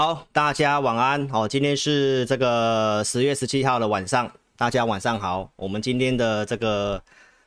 [0.00, 1.28] 好，大家晚安。
[1.28, 5.50] 好，今天是这个十月十七号的晚上，大家晚上好。
[5.56, 7.02] 我们今天的这个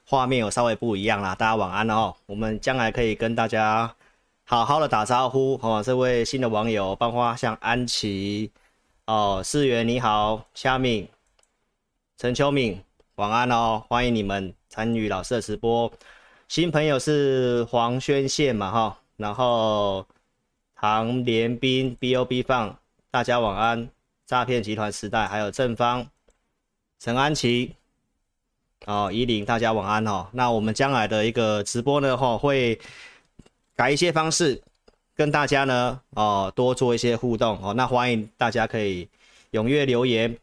[0.06, 2.14] 画面有稍微不一样啦，大家晚安哦。
[2.26, 3.96] 我们将来可以跟大家
[4.44, 5.82] 好好的打招呼哦。
[5.82, 8.52] 这位新的网友，包括像安琪
[9.06, 11.08] 哦，世元你好，夏敏、
[12.18, 12.84] 陈秋敏，
[13.16, 15.90] 晚安哦，欢迎你们参与老师的直播。
[16.50, 20.06] 新朋友是黄宣宪嘛哈，然后
[20.82, 22.76] 唐连斌 B O B 放，
[23.12, 23.88] 大家晚安。
[24.26, 26.08] 诈骗集团时代，还有正方、
[27.00, 27.76] 陈安琪，
[28.88, 30.26] 哦，依林，大家晚安哦。
[30.32, 32.80] 那我们将来的一个直播呢，哈，会
[33.76, 34.60] 改一些方式，
[35.16, 37.76] 跟大家呢，哦，多做一些互动哦。
[37.76, 39.08] 那欢迎大家可以
[39.52, 40.36] 踊跃留言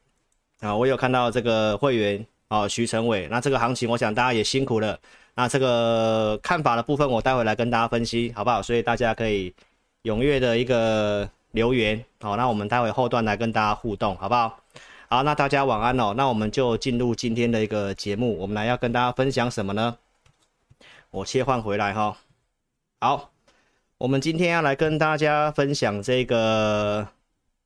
[0.60, 0.72] 啊。
[0.76, 4.96] 我有看到这个会员哦，徐成伟，那这个行情，我想大家也辛苦了。
[5.34, 8.62] 那这个看法的部分，我待会来跟大家分析，好不好？
[8.62, 9.52] 所以大家可以
[10.04, 14.60] 踊跃的一个留言，好，那我们待会后段来跟大家互动，好不好？
[15.08, 16.14] 好，那大家晚安哦。
[16.16, 19.96] 那我们就进入今天的一个节目，我们来要跟大家分享什么呢？
[21.10, 22.16] 我切换回来哈。
[23.00, 23.30] 好，
[23.96, 27.08] 我们今天要来跟大家分享这个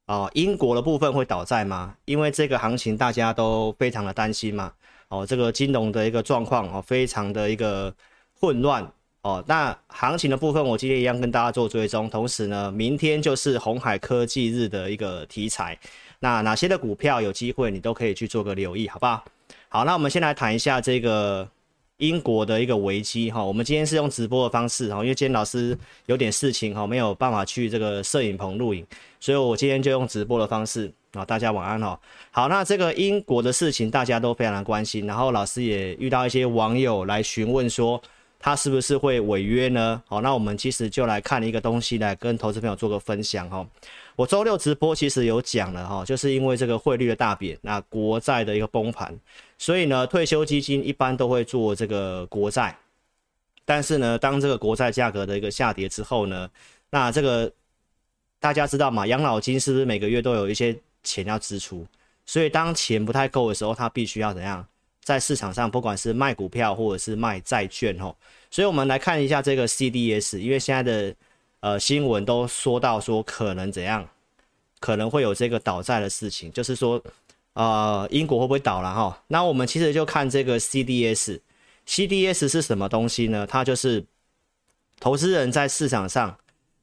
[0.06, 1.96] 哦，英国的部分会倒债吗？
[2.04, 4.72] 因为这个行情大家都非常的担心嘛。
[5.08, 7.92] 哦，这个金融的一个状况哦，非常的一个
[8.38, 8.90] 混乱
[9.22, 9.42] 哦。
[9.46, 12.08] 那行情的部分，我今天一样跟大家做追踪。
[12.08, 15.78] 同时呢，明天就是鸿海科技日的一个题材。
[16.20, 19.24] 那哪些的股票有机会，你都可以去做个留意，好不好？
[19.68, 21.48] 好，那我们先来谈一下这个
[21.96, 23.42] 英国的一个危机哈。
[23.42, 25.76] 我们今天是用直播的方式哈，因为今天老师
[26.06, 28.86] 有点事情哈，没有办法去这个摄影棚录影，
[29.18, 30.92] 所以我今天就用直播的方式。
[31.14, 31.98] 好，大家晚安哦。
[32.30, 38.00] 好，那这个英国的事情大家都非常的关心，然后老师也遇到一些网友来询问说，
[38.42, 40.02] 他是不是会违约呢？
[40.06, 43.66] 好，那我们其实就来看一个东西来跟投资朋友做个分享哈。
[44.16, 49.18] 我周六直播其实有讲了哈，就是因为这个汇率的大贬，那国债的一个崩盘，
[49.56, 52.76] 所以呢，退休基金一般都会做这个国债，
[53.64, 56.50] 但是呢，当这个国债价格的一个下跌之后呢，
[56.90, 57.50] 那这个
[58.40, 59.06] 大家知道吗？
[59.06, 60.76] 养老金是不是每个月都有一些？
[61.04, 61.84] 钱要支出，
[62.24, 64.64] 所以当钱不太够的时候，他必须要怎样？
[65.04, 68.16] 在市场上，不管是卖股票或者是卖债券，吼，
[68.50, 71.14] 所以我们来看一下这个 CDS，因为现在的
[71.60, 74.08] 呃新闻都说到说可能怎样，
[74.78, 77.02] 可能会有这个倒债的事情，就是说
[77.54, 79.22] 呃英国会不会倒了哈？
[79.26, 83.46] 那我们其实就看这个 CDS，CDS 是什么东西呢？
[83.46, 84.04] 它就是
[85.00, 86.36] 投资人在市场上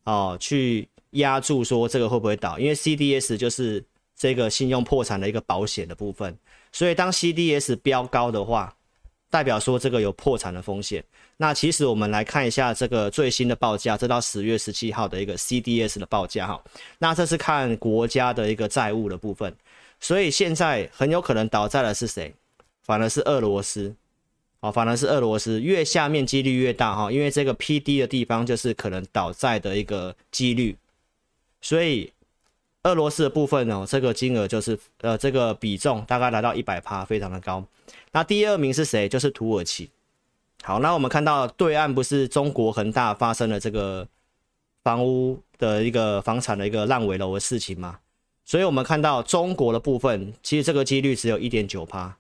[0.03, 3.84] 哦、去压住说这个会不会倒，因为 CDS 就是。
[4.22, 6.38] 这个信用破产的一个保险的部分，
[6.72, 8.75] 所以当 CDS 飙高的话，
[9.30, 11.03] 代表说这个有破产的风险。
[11.38, 16.62] 那其实我们来看一下这个最新的报价，这到十月十七号的一个 CDS 的报价哈。
[16.97, 19.56] 那这是看国家的一个债务的部分，
[20.00, 22.34] 所以现在很有可能倒债的是谁？
[22.84, 23.96] 反而是俄罗斯，
[24.59, 30.75] 哦，反而是俄罗斯，越下面几率越大哈，因为这个 PD 的地方就是可能倒债的一个几率，
[31.62, 32.12] 所以。
[32.89, 37.63] 俄罗斯的部分呢，这个金额就是呃，这个比重大概来到一百趴，非常的高。
[38.11, 39.07] 那第二名是谁？
[39.07, 39.89] 就是土耳其。
[40.63, 44.07] 好，那我们看到对岸不是中国恒大发生了这个
[44.83, 48.00] 房屋的一个房产的一个烂尾楼的事情吗？
[48.44, 52.17] 所以我们看到中国的部分，其实这个几率只有一点九趴。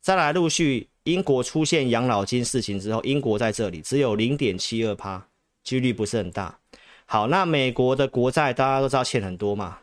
[0.00, 5.26] 再来陆续英国出现养老金事情之后，英国在这里只有零点七二趴，
[5.62, 6.58] 几率不是很大。
[7.04, 9.78] 好，那美国的国债大家都知道欠很多嘛。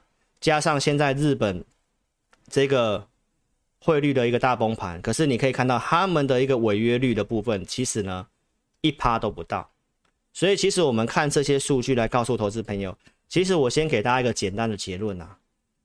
[0.46, 1.66] 加上现在日本
[2.52, 3.08] 这个
[3.80, 8.28] 汇率的一个大崩盘，可是你可以看到他们的一个违约率的部分，其实呢
[8.82, 9.72] 一趴都不到。
[10.34, 12.96] 所以其实我们看这些数据来告诉投资朋友，
[13.28, 15.36] 其实我先给大家一个简单的结论啊，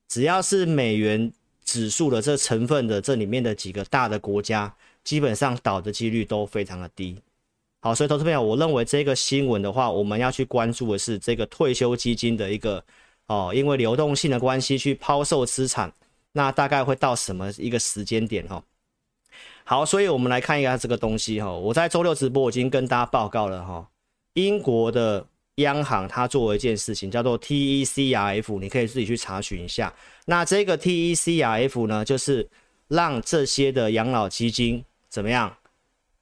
[0.07, 1.33] 只要是美元
[1.65, 4.71] 指数的这成分的这里面的几个大的国家，
[5.03, 7.19] 基本上倒的几率都非常的低。
[7.79, 12.83] 好，所以投资朋友，我认为这个新闻的话，我们要去关注的是这个退休基金的一个。
[13.31, 15.89] 哦，因为流动性的关系去抛售资产，
[16.33, 18.45] 那大概会到什么一个时间点？
[18.45, 18.61] 哈，
[19.63, 21.49] 好，所以我们来看一下这个东西哈。
[21.49, 23.87] 我在周六直播我已经跟大家报告了哈，
[24.33, 25.25] 英国的
[25.55, 29.93] 央行它做了一件事情叫做 TECRF，你可以自己去查询一下。
[30.25, 32.49] 那这个 TECRF 呢，就是
[32.89, 35.55] 让这些的养老基金怎么样？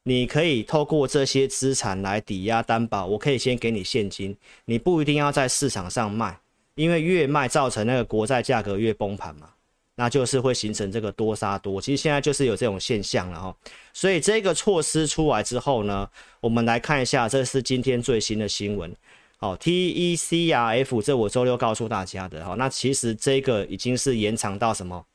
[0.04, 6.40] 你可以透过这些资产来抵押担保，我可以先给你现金，你不一定要在市场上卖。
[6.80, 9.50] 因为越卖造成那个国债价格越崩盘嘛，
[9.96, 11.82] 那就是会形成这个多杀多。
[11.82, 13.54] 其实现在就是有这种现象了哈。
[13.92, 16.10] 所以这个措施出来之后呢，
[16.40, 18.96] 我们来看一下，这是今天最新的新闻。
[19.40, 25.06] 哦，TECRF 这我周六告诉大家的，哦，那其实这个已经是延长到什么？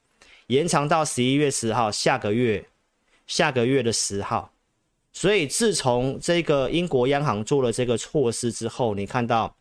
[0.49, 2.67] 延长到十一月十号，下个月，
[3.27, 4.53] 下个月的十号。
[5.15, 9.57] 所以自从这个英国央行做了这个措施之后，你看到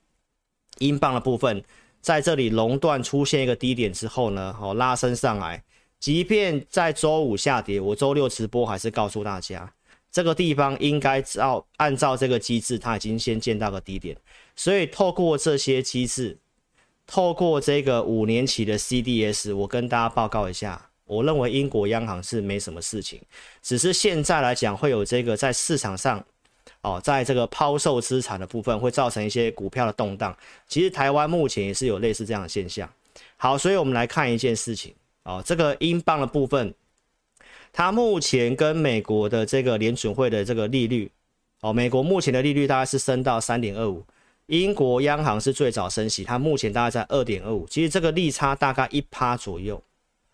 [0.80, 1.64] 英镑的部分
[2.04, 5.64] 在这里熔断出现一个低点之后呢，好，拉升上来。
[6.00, 9.74] 即便在周五下跌，我周六直播还是告诉大家。
[10.12, 14.18] 这个地方应该照按照这个机制，它已经先见到个低点，
[14.54, 16.38] 所以透过这些机制，
[17.08, 23.22] 透过这个五年期的 CDS，我跟大家报告一下，我认为英国央行是没什么事情，
[23.62, 26.24] 只是现在来讲会有这个在市场上，
[26.82, 30.36] 哦，在这个抛售资产的部分会造成一些股票的动荡。
[30.68, 32.90] 其实台湾目前也是有类似这样的现象。
[33.38, 34.94] 好，所以我们来看一件事情，
[35.24, 36.74] 哦，这个英镑的部分。
[37.76, 41.10] 它目前跟美国的这个联准会的这个利率，
[41.62, 44.06] 哦，美国目前的利率大概是升到三点二五，
[44.46, 49.82] 英国央行是最早升息，它目前大概在二点二五，其实这个利差大概一趴左右，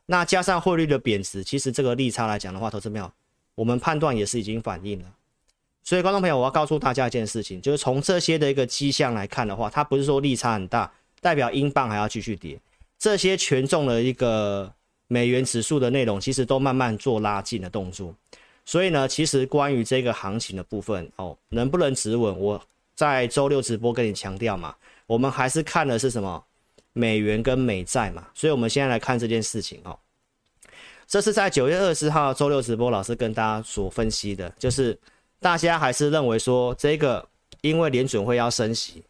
[0.07, 3.09] 那加上汇率的贬值，其实这个利差来讲的话，投资朋友，
[3.55, 5.05] 我们判断也是已经反映了。
[5.83, 10.91] 所以观众朋友，我要告诉大家一件事情，就是从这些的一个迹象来看的话，它不是说利差很大，
[11.21, 12.59] 代表英镑还要继续跌，
[12.97, 14.71] 这些权重的一个。
[15.11, 18.13] 美元指数的内容其实都慢慢做拉近的动作，
[18.63, 22.39] 所以呢，其实关于这个行情的部分哦，能不能止稳？
[22.39, 24.75] 我在周六直播跟你强调嘛，
[25.07, 26.43] 我们还是看的是什么？
[26.93, 28.27] 美元跟美债嘛。
[28.35, 29.97] 所以我们现在来看这件事情哦，
[31.07, 34.95] 这是在九月二十号周六直播老师跟大家所分析的，就是
[35.39, 37.27] 大家还是认为说这个
[37.61, 39.03] 因为联准会要升息，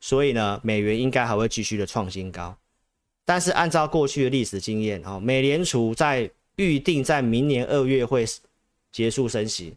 [0.00, 2.56] 所以呢，美元应该还会继续的创新高。
[3.24, 8.26] 但是按照过去的历史经验，啊，美联储在预定在明年二月会
[8.90, 9.74] 结束升息，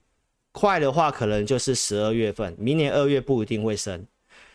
[0.51, 4.06] 快的话可能就是十二月份，明年二月不一定会升，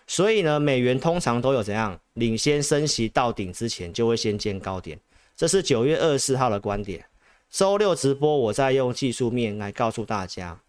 [0.07, 4.99] 所以呢，美元通常都有怎样领先升息到顶之前就会先见高点，
[5.37, 7.05] 这是九月二十四号的观点。
[7.49, 10.61] 周六直播我再用技术面来告诉大家，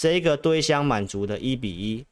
[0.00, 2.06] 这个堆箱满足的一比一，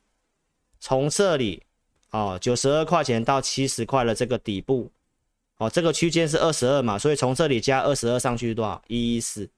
[0.78, 1.62] 从这里
[2.10, 4.90] 哦九十二块钱到七十块的这个底部。
[5.56, 8.82] 哦，这个区间是二十二嘛，所以从这里加二十二上去多少？
[8.88, 9.48] 一一四，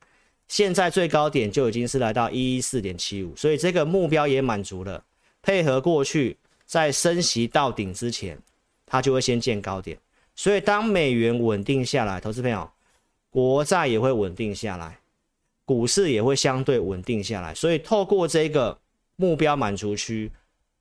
[0.47, 5.03] 现在最高点就已经是来到一一四点七五，所以这个目标也满足了。
[5.43, 8.38] 配合过去在升息到顶之前，
[8.87, 9.99] 它就会先见高点。
[10.37, 12.71] 所以当美元稳定下来，投资朋友，
[13.29, 15.00] 国债也会稳定下来，
[15.71, 17.55] 股市也会相对稳定下来。
[17.55, 18.77] 所以透过这个
[19.15, 20.29] 目标满足区，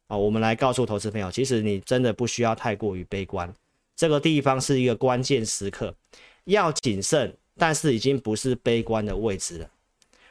[0.08, 3.54] 啊，我们来告诉投资朋友，其实你真的不需要太过于悲观。
[3.96, 5.94] 这个地方是一个关键时刻，
[6.46, 9.70] 要谨慎，但是已经不是悲观的位置了。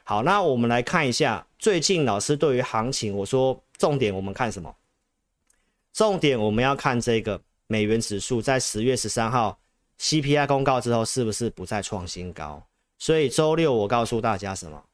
[0.03, 4.75] 好，那我们来看一下最近老师对于行情，我说重点我们看什么？
[5.93, 9.57] 重点我们要看这个美元指数在十月十三号
[10.01, 12.61] CPI 公告之后是不是不再创新高？
[12.99, 14.85] 所以周六我告诉大家什么？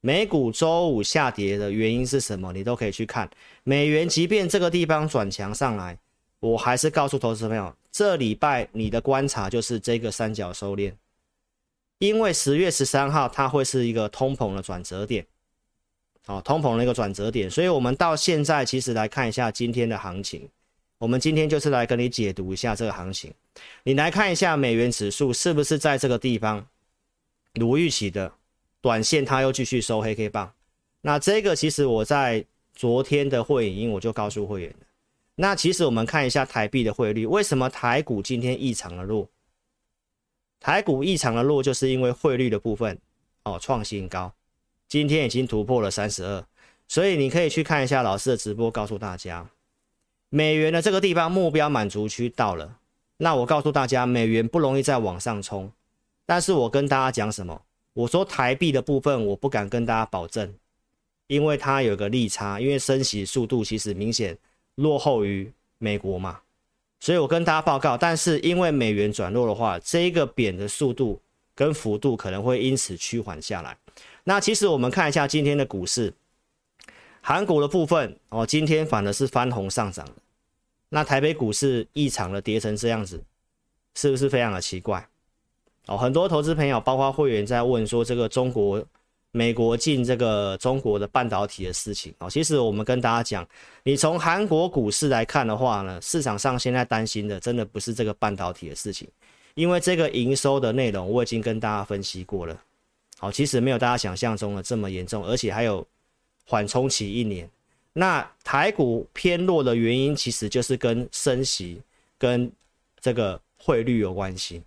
[0.00, 2.52] 美股周五下跌的原因是什么？
[2.52, 3.28] 你都可以去看
[3.62, 5.98] 美元，即便这个地方转强上来。
[6.40, 10.92] 我还是告诉投资朋友，这礼拜你的观察就是这个三角收敛，
[11.96, 15.24] 因为十月十三号它会是一个通膨的转折点，
[16.26, 20.46] 哦，通膨的一个转折点，所以我们到现在其实来看一下今天的行情，
[20.98, 23.32] 我们今天就是来跟你解读一下这个行情，
[23.84, 26.66] 你来看一下美元指数是不是在这个地方
[27.54, 28.32] 如预期的
[28.80, 30.52] 短线，它又继续收黑 K 棒，
[31.00, 32.44] 那这个其实我在
[32.74, 34.74] 昨天的会影音我就告诉会员。
[35.36, 39.28] 那其实我们看一下台币的汇率，为什么台股今天异常的弱？
[40.60, 42.98] 台股异常的弱，就是因为汇率的部分
[43.42, 44.32] 哦创新高，
[44.88, 46.46] 今天已经突破了三十二，
[46.88, 49.48] 所以你可以去看一下老师的直播，告诉大家
[50.28, 52.78] 美元的这个地方目标满足区到了。
[53.18, 55.70] 那我告诉大家，美元不容易再往上冲，
[56.26, 57.62] 但是我跟大家讲什么？
[57.92, 60.54] 我说台币的部分我不敢跟大家保证，
[61.26, 64.36] 因为它有个利差，因为升息速度其实明显。
[64.76, 66.40] 落后于美国嘛，
[66.98, 71.20] 所以我跟大家报告，但是因为美元转弱的话，这一个贬的速度
[71.54, 73.78] 跟幅度可能会因此趋缓下来。
[74.24, 76.12] 那其实我们看一下今天的股市，
[77.20, 80.04] 韩国的部分哦，今天反而是翻红上涨。
[80.88, 83.22] 那台北股市异常的跌成这样子，
[83.94, 85.08] 是不是非常的奇怪？
[85.86, 88.84] 哦，很多投资朋友包括会员在问说，这个中国。
[89.36, 93.44] 美国进这个中国的半导体的事情哦，其实我们跟大家讲，
[93.82, 99.08] 你从韩国股市来看的话呢，市场上现在担心的真的不是这个半导体的事情，
[99.56, 102.56] 因为这个营收的内容我已经跟大家分析过了，
[103.18, 105.84] 好，其实没有大家想象中的这么严重，而且还有
[106.46, 107.50] 缓冲期一年，
[107.92, 111.82] 那台股偏弱的原因，其实就是跟升息
[112.16, 112.48] 跟
[113.00, 114.62] 这个汇率有关系。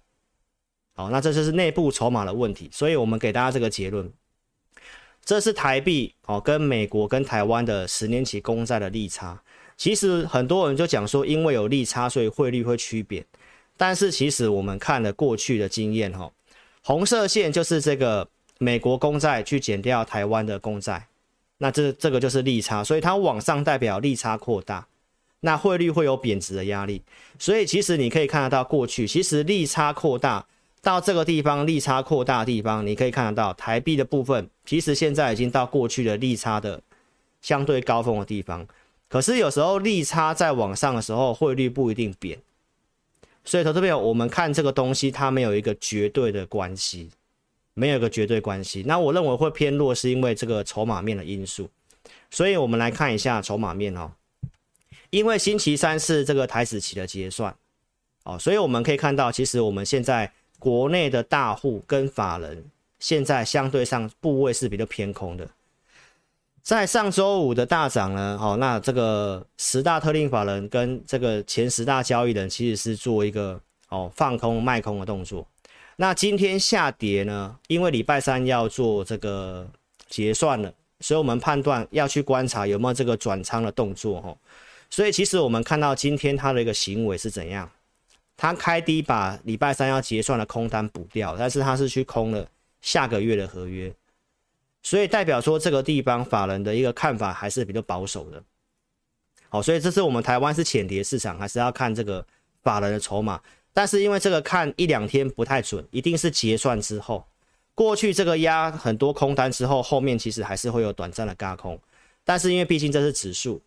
[0.97, 4.11] 好，那这就是内部筹码的问题，所以我们给大家这个结论。
[5.23, 9.39] 这是台币哦，跟美国跟台湾的十年期公债的利差。
[9.77, 13.23] 其实很多人就讲说，因为有利差，所以汇率会趋贬。
[13.77, 16.31] 但是其实我们看了过去的经验哈，
[16.83, 18.27] 红色线就是这个
[18.57, 21.05] 美国公债去减掉台湾的公债，
[21.59, 24.87] 那这这个就是利差，所以它往上代表利差扩大，
[25.41, 27.03] 那汇率会有贬值的压力。
[27.37, 30.47] 所以其实你可以看得到过去，其实利差扩大。
[30.87, 36.81] 到这个地方，利差扩大的地方，你可以看得到台币的部分，其实现在已经到过去的利差的
[37.41, 38.65] 相对高峰的地方。
[39.09, 42.39] 可是有时候利差在往上的时候，汇率不一定贬。
[43.43, 47.09] 所以投资朋友，我们看这个东西，它没有一个绝对的关系，
[47.73, 48.81] 没有一个绝对关系。
[48.87, 51.69] 那我认为会偏弱，是因为这个筹码面的因素。
[52.31, 54.13] 所以我们来看一下筹码面哦，
[55.09, 57.53] 因为星期三是这个台指期的结算
[58.23, 60.31] 哦，所以我们可以看到，其实我们现在。
[60.59, 62.65] 国内的大户跟法人
[62.99, 65.47] 现在相对上部位是比较偏空的，
[66.63, 75.47] 在上周五的大涨呢，好，那这个十大特定法人跟这个前十大交易人其实是做一个哦放空卖空的动作。
[75.95, 79.67] 那今天下跌呢，因为礼拜三要做这个
[80.09, 84.35] 结算了，所以我们判断要去观察有没有这个转仓的动作哈。
[84.89, 87.69] 所以其实我们看到今天它的一个行为是怎样？
[88.37, 92.47] 他开低把礼拜三要结算的空单补掉，但是他是去空了
[92.81, 93.91] 下个月的合约，
[94.83, 98.41] 所以代表说这个地方法人的一个看法还是比较保守的。
[99.49, 102.23] 好，所以这是我们台湾是浅碟市场，还是要看这个
[102.61, 103.41] 法人的筹码。
[103.73, 107.25] 但是因为这个看一两天不太准，一定是结算之后，
[107.73, 111.79] 过去这个压很多空单之后，后面其实还是会有短暂的轧空。
[112.23, 113.59] 但是因为毕竟这是指数。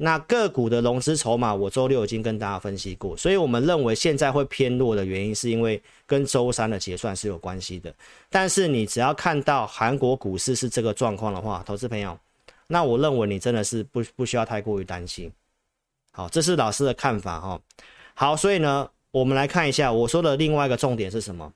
[0.00, 7.92] 那个股的融资筹码，我周六已经跟大家分析过，所以我们认为现在会偏弱的原因，是因为跟周三的结算是有关系的。
[8.30, 12.16] 但是你只要看到韩国股市是这个状况的话，投资朋友，
[12.68, 15.32] 那我认为你真的是不不需要太过于担心。
[16.12, 17.60] 好，这是老师的看法哈。
[18.14, 21.52] 好，所以呢，我们来看一下我说的另外一个重点是什么，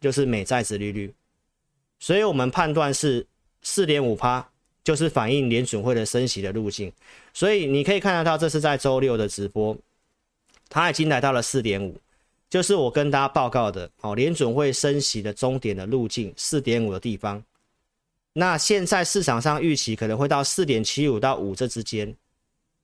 [0.00, 1.12] 就是美债殖利率。
[1.98, 3.26] 所以我们判断是
[3.60, 4.48] 四点五趴。
[4.84, 6.92] 就是反映联准会的升息的路径，
[7.32, 9.74] 所以你可以看得到，这是在周六的直播，
[10.68, 11.98] 它已经来到了四点五，
[12.50, 17.42] 就是我跟大家报告的哦，联准会升息的终点的路径四点五的地方。
[18.34, 22.14] 那现在市场上预期可能会到四点七五到五这之间，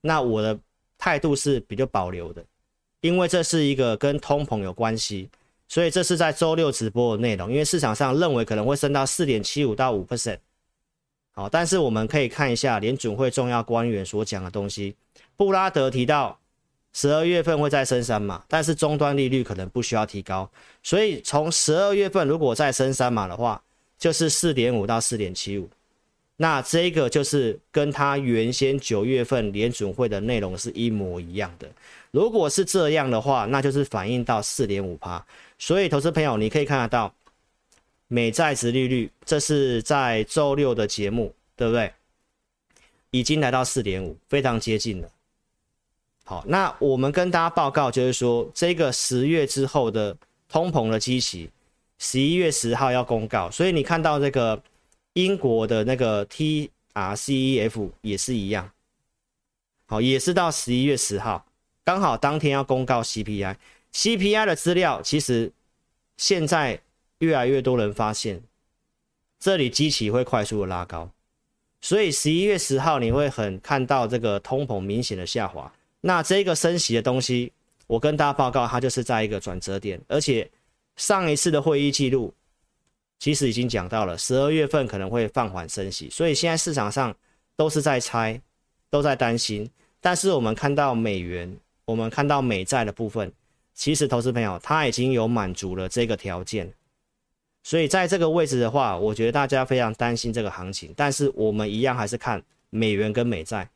[0.01, 0.57] 那我的
[0.97, 2.43] 态度是比较保留的，
[3.01, 5.29] 因为这是一个跟通膨有关系，
[5.67, 10.39] 所以这是在周六直播的内容，因为市场上认为可能会升到四点七五到五 percent。
[11.33, 14.93] 好，但是我们可以看一下联准会重要官员所讲的东西。
[15.37, 16.37] 布拉德提到
[16.91, 20.49] 十二月份会再升三码，但是终端利率可能不需要提高，
[20.83, 23.61] 所以从十二月份如果再升三码的话，
[23.97, 25.69] 就是四点五到四点七五。
[26.35, 31.67] 那这个就是跟他原先九月份联准会的内容是一模一样的。
[32.11, 35.25] 如果是这样的话，那就是反映到四点五趴。
[35.57, 37.13] 所以投资朋友，你可以看得到。
[38.13, 41.93] 美债殖利率，这是在周六的节目，对不对？
[43.09, 45.09] 已经来到四点五，非常接近了。
[46.25, 50.13] 好，那我们跟大家报告，就是说这个十月之后的
[50.49, 51.49] 通膨的基期，
[51.99, 54.61] 十一月十号要公告，所以你看到这个
[55.13, 58.69] 英国的那个 TRCEF 也是一样，
[59.85, 61.45] 好，也是到十一月十号，
[61.85, 65.49] 刚好当天要公告 CPI，CPI 的资料其实
[66.17, 66.81] 现在。
[67.21, 68.41] 越来越多人发现，
[69.39, 71.09] 这里基期会快速的拉高，
[71.79, 75.71] 所以十一月十号你会很看到这个通膨明显的下滑。
[76.01, 77.51] 那这个升息的东西，
[77.85, 80.49] 我跟大家报告，它就是在一个转折点，而且
[80.95, 82.33] 上一次的会议记录
[83.19, 87.15] 其实已经讲到了十二月份可能会放缓升息，所以现在市场上
[87.55, 88.41] 都是在猜，
[88.89, 89.69] 都在担心。
[89.99, 93.31] 但是我们看到美元，我们看到美债的部分，
[93.75, 96.73] 其实投资朋友他已经有满足了这个条件。
[97.63, 103.69] 所以在这个位置的话，我觉得大家非常担心这个行情，但是我们一样还是看美元跟美债。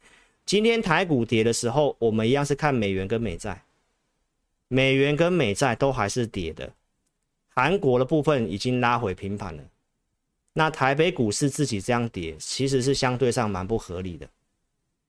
[0.46, 3.64] 今天台股跌的时候，我们一样是看美元跟美债，
[4.68, 6.74] 美元跟美债都还是跌的。
[7.50, 9.64] 韩国的部分已经拉回平盘了，
[10.54, 14.28] 那台北股市自己这样跌，其实是相对上蛮不合理的，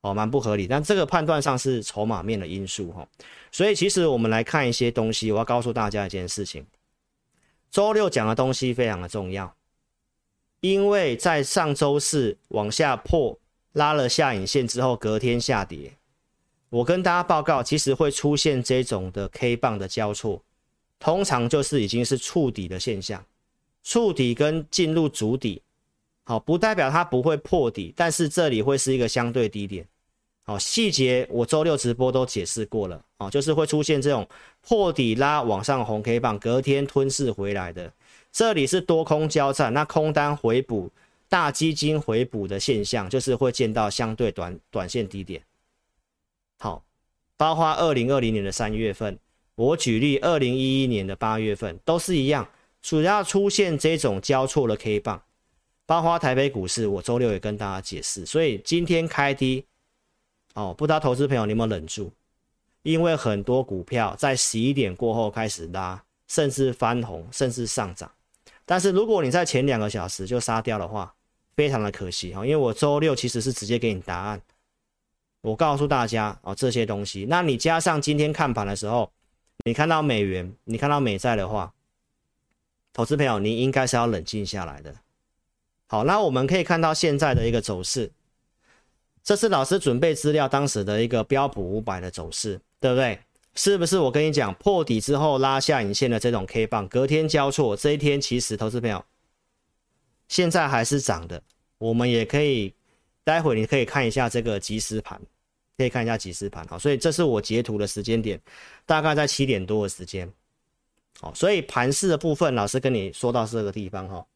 [0.03, 0.67] 哦，蛮不合理。
[0.67, 3.09] 但这个判断上是筹码面的因素哈，
[3.51, 6.65] 所以其实我们来看一些东西，我要告诉大家一件事情。
[7.71, 9.55] 周六讲的东西非常的重要，
[10.61, 13.39] 因为在上周四往下破
[13.73, 15.93] 拉了下影线之后，隔天下跌。
[16.71, 20.43] 我跟大家报告，其实会出现这种的 K 棒的交错，
[20.99, 23.25] 通常就是已经是触底的现象，
[23.83, 25.63] 触底跟进入主底，
[26.25, 29.87] 好，不代表它不会破底，但是这里会是一个相对低点。
[30.49, 34.25] 好，细节我周六直播都解释过了，哦，就是会出现这种
[34.61, 37.93] 破底拉往上红 K 棒，隔天吞噬回来的，
[38.31, 40.89] 这里是多空交战，那空单回补，
[41.29, 45.43] 大基金回补的现象，就是会见到相对短短线低点。
[46.61, 46.85] 好，
[47.37, 49.19] 包括二零二零年的三月份，
[49.57, 52.49] 我举例二零一一年的八月份都是一样，
[52.81, 55.21] 主要出现这种交错的 K 棒，
[55.87, 59.65] 包括台北股市，我周六也跟大家解释，所以今天开低，
[60.57, 62.11] 哦，不知道投资朋友你有没有忍住？
[62.83, 68.11] 因为很多股票在十一点过后开始拉，甚至翻红，甚至上涨，
[68.65, 71.15] 但是如果你在前两个小时就杀掉的话，
[71.55, 74.41] 非常的可惜哈，因为我周六其实是直接给你答案。
[75.43, 79.13] 我告诉大家哦，这些东西，那你加上今天看盘的时候，
[79.65, 81.73] 你看到美元，你看到美债的话，
[82.93, 84.95] 投资朋友，你应该是要冷静下来的。
[85.87, 88.11] 好，那我们可以看到现在的一个走势，
[89.27, 93.19] 这是老师准备资料当时的一个标普五百的走势，对不对？
[93.57, 99.05] 是不是我跟你讲破底之后拉下影线的这种 K 棒，隔天交错，这一天其实投资朋友
[100.29, 101.43] 现在还是涨的，
[101.79, 102.73] 我们也可以，
[103.25, 105.21] 待会你可以看一下这个即时盘。
[105.77, 108.41] 可以看一下即时盘，好，所以这是我截图的时间点，
[108.87, 110.27] 大概在七点多的时间，
[111.21, 114.27] 好，所以盘势的部分，老师跟你说到这个地方哈，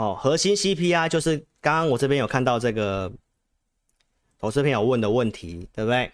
[0.00, 3.12] 哦，核心 CPI 就是刚刚我这边有看到这个
[4.38, 6.10] 投资朋友问的问题，对不对？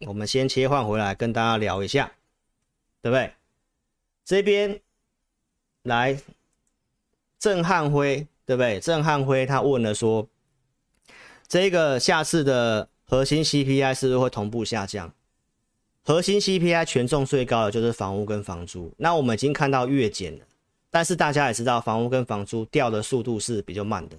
[0.00, 2.10] 我们先切换回来跟大家聊一下，
[3.00, 3.32] 对不对？
[4.24, 4.80] 这边
[5.82, 6.20] 来
[7.38, 8.80] 郑汉辉，对不对？
[8.80, 10.28] 郑汉辉他问了说。
[11.48, 15.14] 这个下次的核心 CPI 是不是会同步下降？
[16.02, 20.44] 核心 CPI 权重最高的就是房屋跟房租，那我们已经看到月减了，
[20.90, 24.16] 但是大家也知道房屋跟房租掉的速度是比较慢的，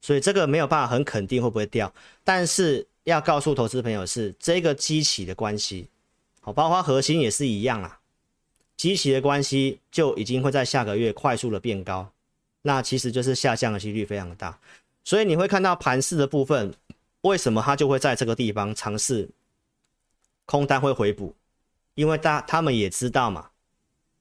[0.00, 1.92] 所以这个没有办法很肯定会不会掉。
[2.22, 5.88] 但是要告诉投资朋友是这个基期的关系，
[6.40, 7.98] 好，包括核心也是一样啊，
[8.76, 12.08] 基期的关系就已经会在下个月快速的变高，
[12.62, 14.58] 那其实就是下降的几率非常大。
[15.04, 16.72] 所以你会看到盘势的部分，
[17.22, 19.28] 为什么它就会在这个地方尝试
[20.46, 21.34] 空单会回补？
[21.94, 23.50] 因为大他们也知道嘛，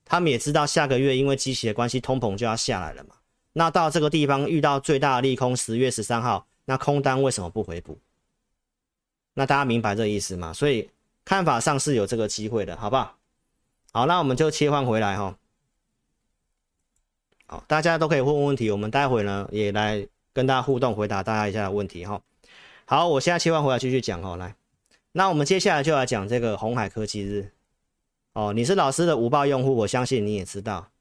[0.06, 3.16] 他们也知道下个月因为机器的关系，通膨就要下来了嘛。
[3.54, 8.00] 那到这个地方遇到最大的利空，十月十三号，那空单为什么不回补？
[9.34, 10.54] 那大家明白这意思吗？
[10.54, 10.90] 所以
[11.24, 13.18] 看法上是有这个机会的，好不好？
[13.92, 15.38] 好，那我们就切换回来哈。
[17.46, 20.08] 好，大家都可以问问题，我们待会呢也来。
[20.36, 22.20] 跟大家互动，回答大家一下的问题哈。
[22.86, 24.36] 好，我现在切换回来继续讲哦。
[24.36, 24.56] 来，
[25.12, 27.52] 那我们接下来就来讲这个红海科技日
[28.34, 28.54] 哦。
[28.54, 30.92] 你是老师的五报用户，我相信你也知道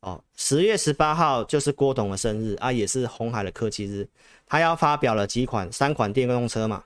[0.00, 0.22] 哦。
[0.34, 4.08] 十月十八号就是郭董的生日啊，也是红海的科技日，
[4.46, 6.84] 他要发表了几款三款电动车嘛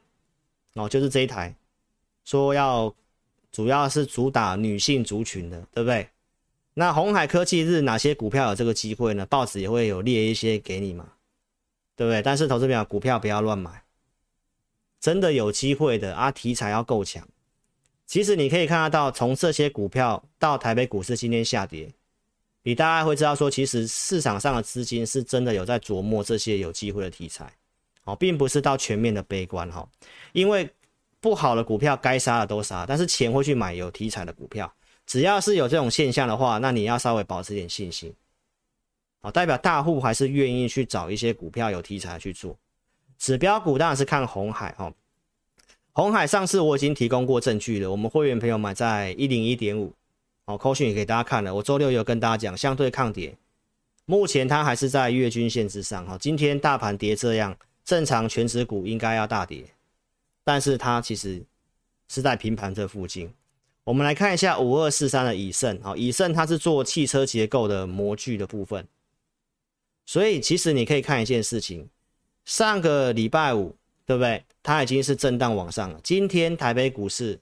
[0.74, 1.54] 哦，就是这一台，
[2.24, 2.94] 说要
[3.52, 6.08] 主要是主打女性族群的，对不对？
[6.74, 9.24] 那红海科技日哪些股票有这个机会呢？
[9.26, 11.12] 报纸也会有列一些给你嘛。
[11.98, 12.20] 对不对？
[12.20, 13.82] 但是投资票股票不要乱买，
[15.00, 16.30] 真的有机会的啊！
[16.30, 17.26] 题材要够强。
[18.07, 21.88] 其实你可以看得到，从这些股票到台北股市今天下跌，
[22.62, 27.53] 你大概会知道说，其实市场上的资金是真的有在琢磨这些有机会的题材，
[28.05, 29.88] 哦，并不是到全面的悲观哈。
[30.33, 30.69] 因为
[31.21, 34.73] 不好的股票该杀的都杀，但是钱会去买有题材的股票。
[35.05, 38.14] 只要是有这种现象的话，那你要稍微保持点信心。
[39.33, 42.57] 代表大户还是愿意去找一些股票有题材去做，
[43.19, 44.92] 指标股当然是看红海哦。
[45.96, 49.94] 红海上市我已经提供过证据了，我们会员朋友买在一零一点五，
[50.44, 51.54] 哦，扣讯也给大家看了。
[51.54, 53.35] 我周六有跟大家讲相对抗跌，
[54.04, 56.18] 目前它还是在月均线之上哈。
[56.20, 59.64] 今天大盘跌这样，正常权值股应该要大跌，
[60.44, 61.42] 但是它其实
[62.09, 63.32] 是在平盘这附近。
[63.85, 68.87] 我们来看一下五二四三的以盛，好，以盛它是做汽车结构的模具的部分。
[70.04, 71.88] 所以其实你可以看一件事情，
[72.44, 74.44] 上个礼拜五，对不对？
[74.66, 76.00] 它已经是震荡往上了。
[76.02, 77.38] 今天台北股市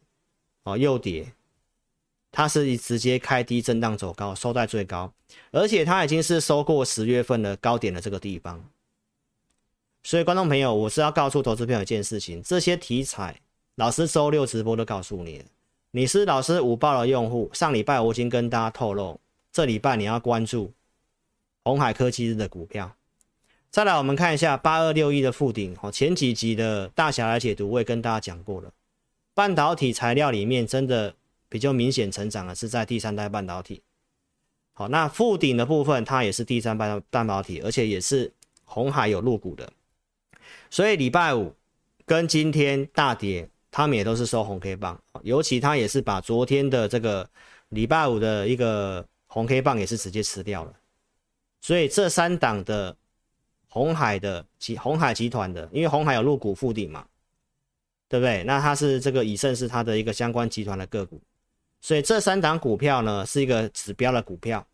[0.64, 1.32] 哦又跌，
[2.30, 5.10] 它是直接开低震荡走高，收在最高，
[5.50, 8.62] 而且它已经是收过十月份的高点的这个地方。
[10.02, 13.40] 所以观众朋友，我是要告诉投资朋友一件事情：这些题材，
[13.76, 15.46] 老师周六直播都告诉你了。
[15.92, 19.18] 你是老师午报的用户，上礼拜我已经跟大家透露，
[19.50, 20.70] 这礼拜你要关注。
[21.62, 22.94] 鸿海科技日的股票，
[23.74, 28.72] 再来，我们看一下八二六一的附顶哦，前几集的大侠来解读，我也跟大家讲过了，
[29.34, 31.12] 半导体材料里面真的
[31.48, 33.82] 比较明显成长的是在第三代半导体。
[34.74, 38.32] 好，那附顶的部分它也是第三代半导体，而且也是
[38.62, 39.72] 红海有入股的，
[40.70, 41.52] 所以礼拜五
[42.06, 47.28] 跟今天大跌，他们也都是收红 K 棒，尤其他也是把昨天的这个
[47.70, 50.72] 礼拜五的一个红 K 棒也是直接吃掉了，
[51.60, 52.96] 所以这三档的
[53.74, 57.04] 红海的集红海集团的，因为红海有入股富鼎嘛，
[58.08, 58.44] 对不对？
[58.44, 61.20] 那它是这个以盛是它的一个相关集团的个股，
[61.80, 64.64] 所以这三档股票呢是一个指标的股票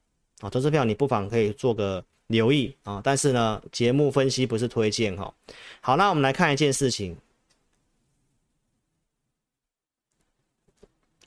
[0.41, 5.33] 啊，投资票你不妨可以做个留意啊，但是呢节目分析不是推荐哈。
[5.81, 7.17] 好，那我们来看一件事情。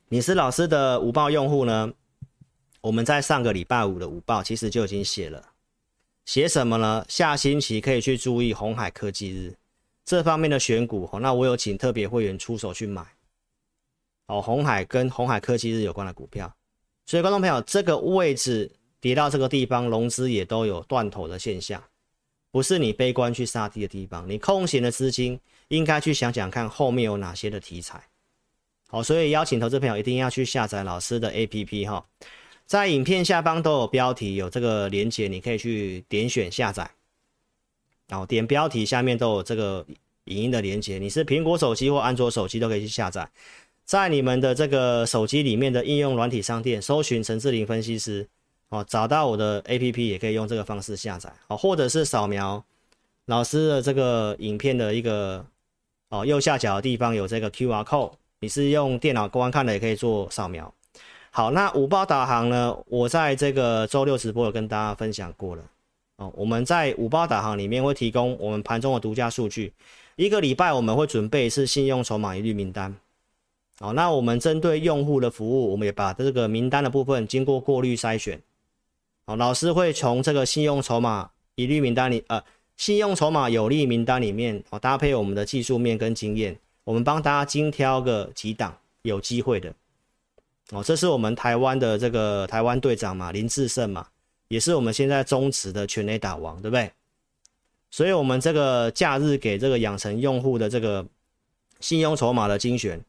[0.10, 1.92] 你是老师的午报用户呢？
[2.82, 5.53] 我们在上个礼拜五的午报其实就已经写了，
[6.26, 7.06] 写什么呢？
[7.10, 9.56] 下星期可以去注意红海科技日
[10.06, 11.10] 这方面的选股。
[11.22, 13.06] 那我有请特别会员出手去买
[14.28, 16.54] 哦，红海跟红海科技日有关的股票。
[17.06, 21.84] 所以观众朋友，这个位置跌到这个地方，融资也都有断头的现象，
[22.52, 24.28] 不是你悲观去杀低的地方。
[24.30, 28.02] 你空闲的资金应该去想想看后面有哪些的题材。
[28.88, 32.06] 好，所以邀请投资朋友一定要去下载老师的 APP 哈，
[32.66, 36.90] 在影片下方都有标题，有这个连接，你可以去点选下载。
[38.08, 39.86] 然后点标题下面都有这个
[40.26, 43.28] 影音的连接，你是苹果手机或安卓手机都可以去下载。
[43.86, 48.28] 在你们的这个手机里面的应用软体商店搜寻陈志霖分析师，
[48.70, 52.64] 哦，找到我的 APP 也可以用这个方式下载，哦，或者是扫描
[53.26, 55.46] 老师的这个影片的一个
[56.10, 58.14] 哦右下角的地方有这个 QR code。
[58.40, 60.74] 你是用电脑观看的，也可以做扫描。
[61.36, 62.78] 好，那五报导航呢？
[62.86, 65.64] 我在这个周六直播有跟大家分享过了
[66.18, 66.32] 哦。
[66.36, 69.74] 我们在五报导航里面会提供我们盘中的独家数据，
[70.16, 72.96] 一个礼拜我们会准备一次信用筹码一律名单。
[73.80, 78.40] 好，那我们针对用户的服务，我们也把这个名单的部分经过过滤筛选。
[79.26, 82.40] 好，老师会从这个信用筹码一律名单里，呃，
[82.78, 86.56] 信用筹码有利名单里面，哦，搭配我们的技术面跟经验。
[86.84, 89.74] 我们帮大家精挑个几档有机会的
[90.74, 94.08] 哦，这是我们台湾的这个台湾队长嘛，林志胜嘛，
[94.48, 96.92] 也是我们现在中职的全垒打王，对不对？
[97.92, 101.06] 所以，我们这个假日给这个养成用户的这个
[101.80, 103.00] 信用筹码的精选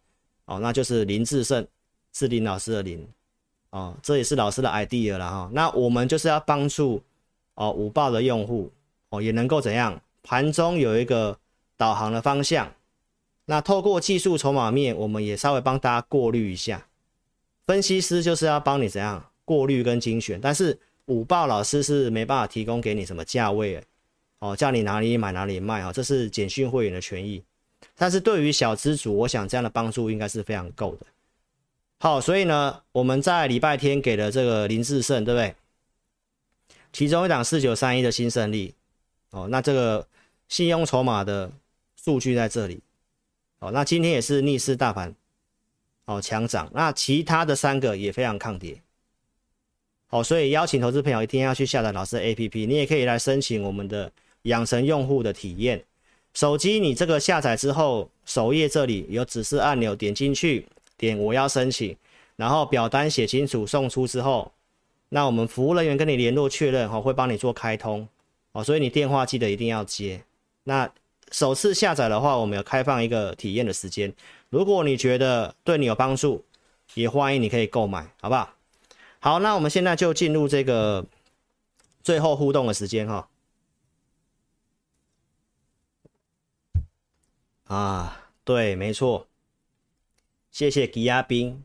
[0.44, 1.66] 哦，那就是林志胜，
[2.12, 3.08] 是林老师的林
[3.70, 5.50] 哦，这也是老师的 idea 了哈。
[5.54, 7.00] 那我们就是要帮助
[7.54, 8.70] 哦五报的用户
[9.08, 9.98] 哦，也能够怎样？
[10.22, 11.38] 盘中有一个
[11.78, 12.70] 导航的方向。
[13.46, 16.86] 那透过技术筹码面，我们也稍微帮大家过滤一下。
[17.66, 23.82] 分析师就是要帮你怎样过滤跟精选，但是五报老师是没办法提供给你什么价位
[24.38, 27.42] 哦，叫你哪里买哪里卖啊，这是简讯会员的权益。
[27.96, 31.06] 但是对于小资主，我想这样的帮助应该是非常够的。
[32.00, 35.54] 好，所以呢，我们在礼拜天给了这个林志胜，对不对？
[36.92, 38.74] 其中一档四九三一的新胜利
[39.30, 40.06] 哦，那这个
[40.48, 41.50] 信用筹码的
[41.96, 42.80] 数据在这里。
[43.60, 45.14] 哦，那今天也是逆势大盘，
[46.06, 48.80] 哦强涨，那其他的三个也非常抗跌，
[50.06, 54.12] 好，所以邀请投资朋友一定要去下载老师的 APP，你也可以来申请我们的
[54.42, 55.82] 养成用户的体验。
[56.34, 60.66] 手机你这个下载之后，首页这里有指示按钮，点进去，
[60.98, 61.96] 点我要申请，
[62.36, 64.52] 然后表单写清楚，送出之后，
[65.08, 68.06] 那我们服务人员跟你联络确认，哈，会帮你做开通，
[68.52, 70.22] 哦，所以你电话记得一定要接，
[70.64, 70.90] 那。
[71.32, 74.12] 首次下载的话，我们有开放一个体验的时间。
[74.54, 76.44] 如果你觉得对你有帮助，
[76.94, 78.54] 也欢迎你可以购买，好不好？
[79.18, 81.04] 好，那我们现在就进入这个
[82.04, 83.28] 最后互动的时间哈。
[87.64, 89.26] 啊，对，没错，
[90.52, 91.60] 谢谢吉亚兵，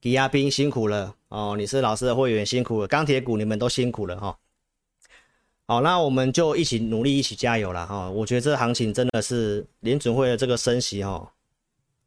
[0.00, 4.36] 吉亚兵辛苦了哦，你是老师的会员，辛苦了，钢铁股你们都辛苦了哈。
[5.68, 8.10] 好，那我们就一起努力，一起加油了哈！
[8.10, 11.32] 我觉得这个行情真的是联准会的这个升息哈，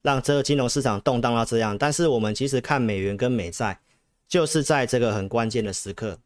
[0.06, 1.76] 让这个金融市场动荡到这样。
[1.76, 3.80] 但是我们其实看美元跟美债，
[4.28, 6.20] 就是在这个很关键的时刻。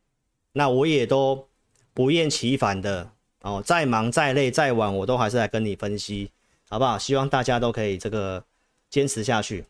[0.51, 1.47] 那我也都
[1.93, 3.09] 不厌其烦的
[3.41, 6.29] 哦，再忙再累再晚，我都还是来跟你分析，
[6.69, 6.99] 好不好？
[6.99, 8.43] 希望大家都可以这个
[8.89, 9.63] 坚持下去。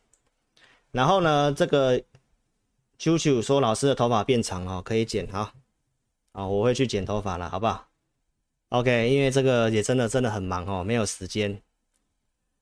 [0.91, 1.99] 然后呢，这个
[2.97, 5.53] 啾啾说老师的头发变长哦，可以剪哈。
[6.31, 7.87] 啊，我会去剪头发了，好不好
[8.69, 11.61] ？OK，因为这个也真的真的很忙哦，没有时间。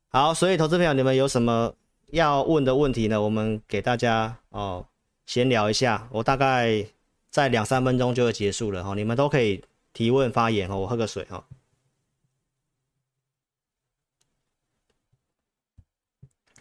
[0.10, 1.76] 好所以投资朋友你们有什么
[2.08, 3.22] 要问的问题呢？
[3.22, 4.86] 我们给大家哦
[5.26, 6.08] 先聊一下。
[6.12, 6.88] 我大概
[7.30, 11.44] 在两三分钟就会结束了哈你们都可以提问发言哦我喝个水哦。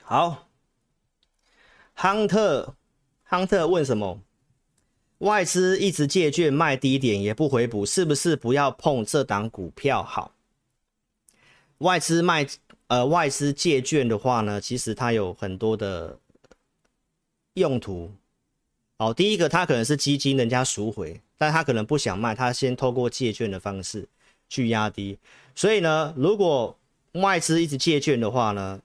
[0.02, 0.42] 好。
[1.94, 2.74] 亨特
[3.22, 4.20] 亨特问什么？
[5.18, 10.32] 外资一直借券卖低点也不回补是不是不要碰这档股票好？
[11.78, 12.46] 外资卖
[12.88, 16.18] 呃外资借券的话呢，其实它有很多的
[17.54, 18.12] 用途。
[18.98, 24.08] 哦，第一个它可能是基金人家赎回，但他可能不想卖，他先透过借券的方式
[24.48, 25.18] 去压低。
[25.54, 26.78] 所以呢，如果
[27.12, 28.80] 外资一直借券的话呢，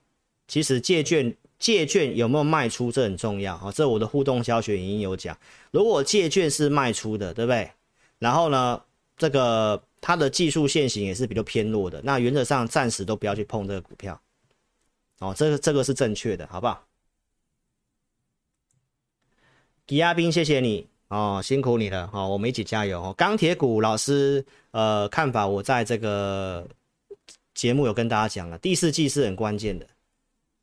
[0.46, 1.34] 其实借券。
[1.62, 3.70] 借券有没有卖出，这很重要啊！
[3.70, 5.38] 这我的互动教学已经有讲。
[5.70, 7.70] 如果借券是卖出的，对不对？
[8.18, 8.82] 然后呢，
[9.16, 14.20] 这个它的技术线型也是比较偏弱的，那原则上暂时都不要去碰这个股票。
[15.20, 16.84] 哦，这个这个是正确的，好不好？
[19.86, 23.14] 吉亚斌，谢谢你哦，辛苦你了哦，我们一起加油哦。
[23.16, 26.66] 钢铁股老师呃看法，我在这个
[27.54, 29.86] 节目有跟大家讲了，第四季是很关键的。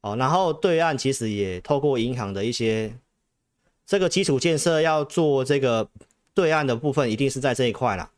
[0.01, 2.93] 哦，然后对岸其实也透过银行的一些
[3.85, 5.89] 这个基础建设要做这个
[6.33, 8.11] 对岸的部分，一定是在这一块啦。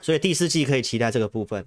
[0.00, 1.64] 所以第四季可以期待这个部分。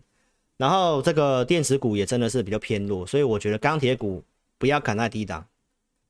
[0.58, 4.24] 然后这个电子股也真的是比较偏弱，所以我觉得钢铁股
[4.58, 5.46] 不要砍在低档，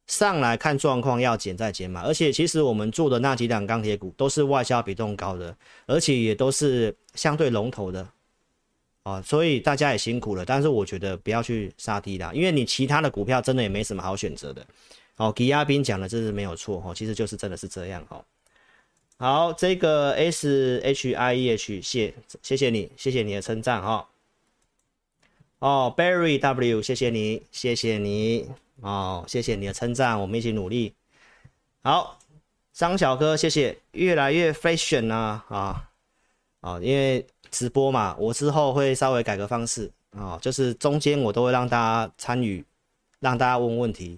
[0.07, 2.03] 上来看状况要减再减嘛。
[2.03, 5.55] 而且其实我们做的那几档钢铁股都是外销比重高的，
[5.87, 8.01] 而且也都是相对龙头的。
[9.03, 14.65] 啊、哦，所以大家也辛苦了，但是我觉得不要去杀低档，因为你其他的股票真的也没什么好选择的。
[15.17, 18.23] 哦，吉亚斌讲的这是没有错哦，其实就是真的是这样哦。
[19.17, 24.07] 好，这个 S H I E H 谢谢谢你，谢谢你的称赞哈。
[25.59, 28.49] 哦，Barry W 谢谢你，谢谢你
[28.81, 30.93] 哦，谢谢你的称赞，我们一起努力。
[31.81, 32.19] 好，
[32.73, 35.89] 张小哥谢谢，越来越 fashion 啊啊
[36.61, 37.25] 啊、因为。
[37.51, 42.65] 直播嘛，我之后会稍微改个方式啊、就是中间我都会让大家参与，
[43.19, 44.17] 让大家问问题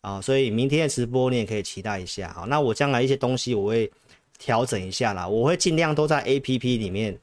[0.00, 3.92] 啊、所以明天的直播你也可以期待一下啊、那我将来一些东西我会
[4.44, 7.18] 调整一下啦，我会尽量都在 APP 里面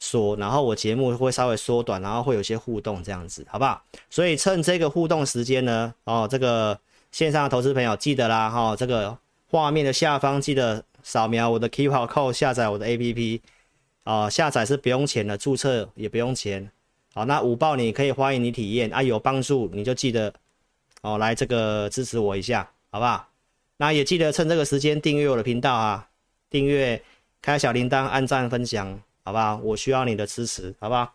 [0.00, 3.80] 说，然后我节目会稍微缩短，然后会有些互动这样子，好不好？
[4.10, 6.76] 所以趁这个互动时间呢，哦，这个
[7.12, 9.16] 线上的投资朋友记得啦哈、哦，这个
[9.48, 13.40] 画面的下方记得扫描我的 QR code 下载我的 APP。
[14.02, 16.68] 啊、哦，下载是不用钱的，注册也不用钱。
[17.14, 20.32] 好，那五报你可以欢迎你体验啊，有帮助你就记得
[21.02, 23.28] 哦，来这个支持我一下，好不好？
[23.76, 26.08] 那也记得趁这个时间订阅我的频道啊，
[26.50, 27.00] 订阅、
[27.40, 29.56] 开小铃铛、按赞、分享，好不好？
[29.62, 31.14] 我需要你的支持，好不好？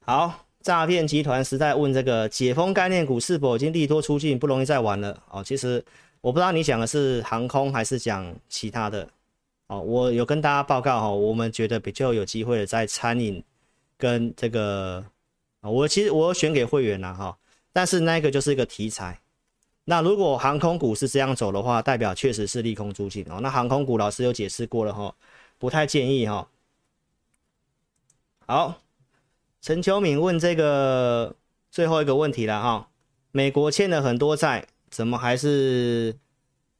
[0.00, 5.22] 好，诈骗集团实在问这个解封概念股是否已经利多出尽，不容易再玩了？
[5.30, 5.84] 哦，其实
[6.20, 9.08] 我不知道你讲的是航空还是讲其他的。
[9.68, 13.42] 哦，我有跟大家报告哈，我们觉得比较有机会的在餐饮
[13.96, 15.04] 跟这个，
[15.60, 17.36] 我其实我选给会员了哈，
[17.72, 19.18] 但是那个就是一个题材。
[19.88, 23.38] 那如果航空股是这样走的话，代表确实是利空出尽哦。
[23.40, 25.14] 那航空股老师有解释过了哈，
[25.58, 26.48] 不太建议哈。
[28.46, 28.82] 好，
[29.62, 31.34] 陈秋敏问这个
[31.70, 32.88] 最后一个问题了哈，
[33.30, 36.16] 美国欠了很多债，怎么还是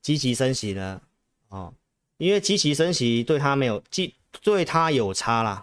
[0.03, 1.01] 积极升息呢？
[1.49, 1.73] 哦。
[2.19, 5.63] 因为积极升息对他没有，积对他有差啦，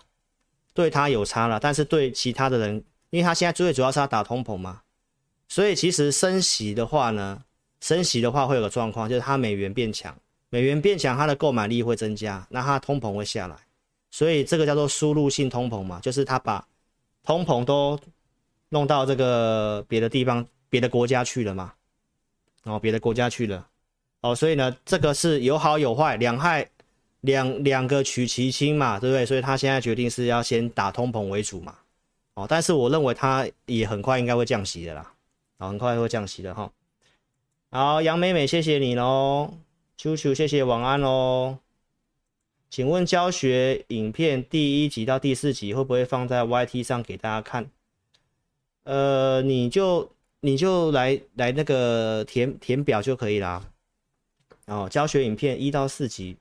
[0.71, 2.75] 对他有差啦，但是对其他的人，
[3.09, 4.83] 因为他现在最主要是要打通膨嘛，
[5.53, 7.39] 所以其实升息的话呢，
[7.79, 10.17] 升息的话会有个状况，就是它美元变强，
[10.49, 13.55] 美元变强，它的购买力会增加，那它通膨会下来，
[14.09, 16.67] 所以这个叫做输入性通膨嘛，就是他把
[17.23, 17.99] 通膨都
[18.69, 21.71] 弄到这个别的地方、别的国家去了嘛，
[22.63, 23.67] 哦，别的国家去了。
[24.21, 26.67] 哦，所以呢，这个是有好有坏，两害
[27.21, 29.23] 两两个取其轻嘛，对不对？
[29.23, 31.75] 所以他现在决定是要先打通膨为主嘛。
[32.33, 35.12] 哦，但是我认为他也很快应该会降息的啦，
[35.57, 36.71] 哦，很快会降息的哈。
[37.69, 39.53] 好，杨美美，谢谢你喽，
[39.97, 41.57] 秋秋，谢谢晚安喽。
[42.69, 47.69] 请问教学影片第一集到第四集会不会放在 YT 上给大家看？
[48.83, 53.63] 呃，你就你就来来那个填填表就可以啦。
[54.65, 56.37] 哦，教学影片一到四集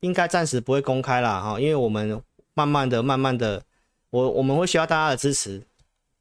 [0.00, 2.22] 应该暂时不会公开啦哈，因为我们
[2.54, 3.62] 慢慢的、慢慢的，
[4.10, 5.62] 我我们会需要大家的支持，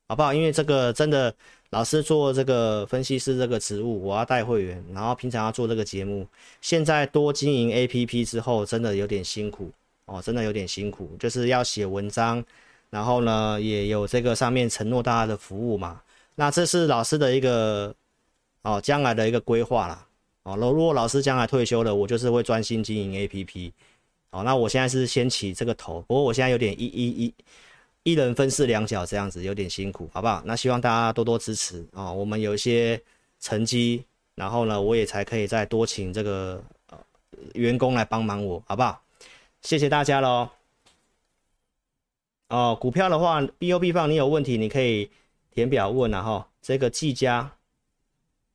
[0.08, 0.34] 好不好？
[0.34, 1.34] 因为这个真的，
[1.71, 6.25] 老师做这个分析师这个职务，我要带会员，然后平常要做这个节目，
[6.62, 9.69] 现在多经营 APP 之后，真的有点辛苦
[10.05, 12.43] 哦，真的有点辛苦，就是要写文章，
[12.89, 16.01] 然后呢，也有这个上面承诺大家的服务嘛，
[16.36, 17.93] 那这是老师的一个
[18.63, 20.05] 哦，将来的一个规划啦。
[20.43, 23.71] 哦，如果老师将来退休了，我就是会专心经营 APP。
[24.32, 27.34] 哦，那我现在是先起这个头，不过我现在有点一一一
[28.04, 30.42] 一人分饰两角这样子，有点辛苦，好不好？
[30.46, 33.02] 那希望大家多多支持啊、哦，我们有一些
[33.40, 34.04] 成绩，
[34.36, 36.98] 然后呢，我也才可以再多请这个呃
[37.54, 39.02] 员工来帮忙我，好不好？
[39.62, 40.50] 谢谢大家喽。
[42.48, 45.12] 哦，股票的话，BOB 放你有问题，你可以
[45.52, 46.48] 填表问啊哈。
[46.62, 47.52] 这个技嘉，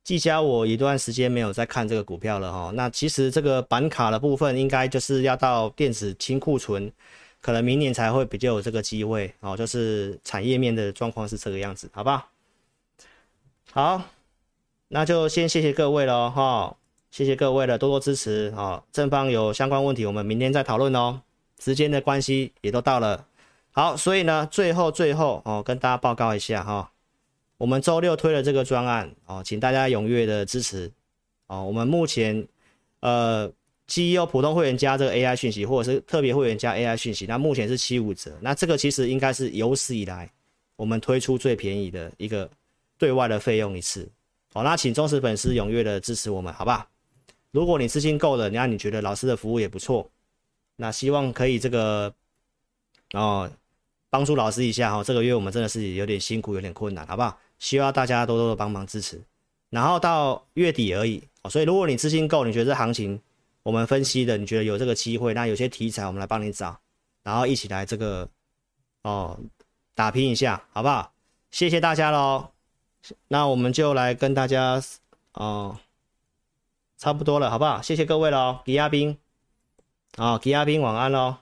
[0.03, 2.71] 技嘉我一段时间没有在看这个股票了哈。
[2.75, 6.91] 那其实这个板卡的部分，应该就是要到电子清库存，
[7.45, 9.55] 可能明年才会比较有这个机会哦。
[9.55, 12.27] 就是产业面的状况是这个样子，好不好？
[13.71, 14.01] 好，
[14.87, 16.75] 那就先谢谢各位了哈，
[17.11, 18.83] 谢谢各位的多多支持啊。
[18.91, 21.21] 正方有相关问题，我们明天再讨论哦。
[21.59, 23.27] 时间的关系也都到了。
[23.69, 26.91] 好，所以呢，最后最后哦，跟大家报告一下哈、
[27.59, 30.91] 我们周六推了这个专案哦，请大家踊跃的支持
[31.45, 31.63] 哦。
[31.63, 32.47] 我们目前
[33.01, 33.51] 呃
[33.87, 40.29] ，GEO 普通会员加这个 AI 讯息，或者是特别会员加 AI 讯息，那目前是七五折，那这个其实应该是有史以来
[40.75, 42.49] 我们推出最便宜的一个
[42.97, 44.07] 对外的费用一次
[44.53, 44.63] 哦。
[44.63, 46.87] 那请忠实粉丝踊跃的支持我们，好吧？
[47.51, 50.09] 如果你资金够了，那你觉得老师的服务也不错，
[50.75, 52.13] 那希望可以这个
[53.13, 53.49] 哦。
[54.07, 57.37] 帮助老师一下哈，这个月我们真的是有点辛苦，有点困难，好不好？
[57.59, 59.21] 希望大家多多的帮忙支持。
[59.69, 63.19] 然后到月底而已，所以如果你资金够，你觉得这行情
[63.65, 66.79] 我们分析的，你觉得有这个机会，那有些题材我们来帮你找，
[67.23, 68.29] 然后一起来这个
[69.01, 69.39] 哦
[69.95, 71.11] 打拼一下，好不好？
[71.49, 72.51] 谢谢大家喽。
[73.27, 74.79] 那我们就来跟大家
[75.33, 75.79] 哦，
[76.99, 77.81] 差不多了，好不好？
[77.81, 79.17] 谢谢各位喽，吉亚斌
[80.17, 81.37] 啊，吉亚斌晚安喽，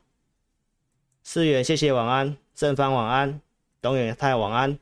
[1.24, 2.38] 思远谢谢晚安。
[2.56, 3.42] 正方晚安，
[3.82, 4.80] 董远泰晚安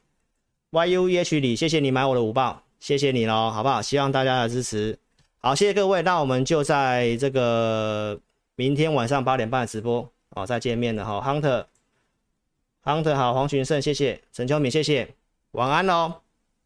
[0.72, 3.82] ，YUEH 里谢谢你买我的午报，谢谢你喽，好不好？
[3.82, 5.00] 希望大家的支持，
[5.44, 8.20] 好，谢谢各位，那我们就在这个
[8.56, 15.16] 明天晚上八点半直播哦，再见面了哈，Hunter，Hunter 好，黄群胜谢谢，陈秋敏谢谢，
[15.54, 16.22] 晚安喽，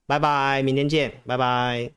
[0.06, 1.95] 拜拜，明天见，拜拜。